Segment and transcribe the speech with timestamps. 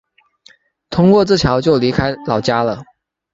[0.89, 2.81] 通过这桥就离开老家了